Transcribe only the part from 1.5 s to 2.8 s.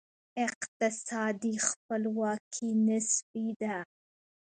خپلواکي